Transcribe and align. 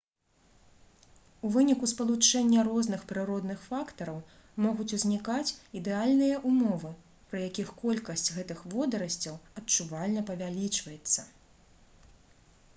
у 1.47 1.49
выніку 1.55 1.89
спалучэння 1.91 2.63
розных 2.67 3.03
прыродных 3.11 3.59
фактараў 3.67 4.17
могуць 4.65 4.87
узнікаць 4.97 5.53
ідэальныя 5.81 6.39
ўмовы 6.53 6.95
пры 7.29 7.43
якіх 7.49 7.69
колькасць 7.83 8.33
гэтых 8.39 8.65
водарасцяў 8.77 9.37
адчувальна 9.63 10.25
павялічваецца 10.31 11.29